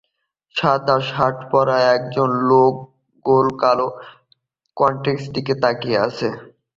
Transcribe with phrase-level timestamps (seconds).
[0.55, 2.73] সাদা শার্ট পরা একজন লোক
[3.25, 3.87] গোল কালো
[4.77, 6.27] কনটেইনারের দিকে তাকিয়ে আছে